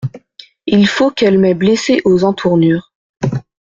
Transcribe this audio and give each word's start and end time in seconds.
Il 0.65 0.87
faut 0.87 1.11
qu’elles 1.11 1.37
m’aient 1.37 1.53
blessé 1.53 2.01
aux 2.05 2.23
entournures. 2.23 2.91